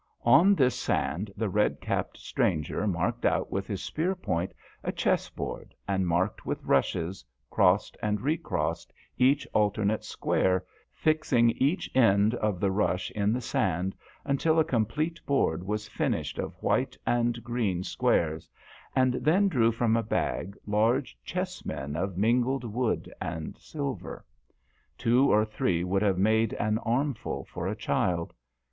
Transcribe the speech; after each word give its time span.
On 0.25 0.55
this 0.55 0.73
sand 0.75 1.29
the 1.37 1.47
red 1.47 1.79
capped 1.79 2.17
stranger 2.17 2.87
marked 2.87 3.23
out 3.23 3.51
with 3.51 3.67
his 3.67 3.83
spear 3.83 4.15
point 4.15 4.51
a 4.83 4.91
chess 4.91 5.29
board, 5.29 5.75
and 5.87 6.07
marked 6.07 6.43
with 6.43 6.63
rushes, 6.65 7.23
crossed 7.51 7.95
and 8.01 8.19
recrossed 8.19 8.91
each 9.19 9.47
alternate 9.53 10.03
square, 10.03 10.65
fixing 10.91 11.51
each 11.51 11.87
end 11.93 12.33
of 12.33 12.59
the 12.59 12.71
rush 12.71 13.11
in 13.11 13.31
the 13.31 13.41
sand, 13.41 13.93
until 14.25 14.57
a 14.57 14.63
complete 14.65 15.23
board 15.27 15.63
was 15.63 15.87
finished 15.87 16.39
of 16.39 16.55
white 16.63 16.97
and 17.05 17.43
green 17.43 17.83
squares, 17.83 18.49
and 18.95 19.13
then 19.23 19.47
drew 19.47 19.71
from 19.71 19.95
a 19.95 20.01
bag 20.01 20.57
large 20.65 21.15
chess 21.23 21.63
men 21.63 21.95
of 21.95 22.17
mingled 22.17 22.63
wood 22.63 23.13
and 23.21 23.55
silver. 23.59 24.25
Two 24.97 25.31
or 25.31 25.45
three 25.45 25.83
would 25.83 26.01
have 26.01 26.17
made 26.17 26.53
an 26.53 26.79
armful 26.79 27.45
for 27.45 27.67
a 27.67 27.75
child. 27.75 28.33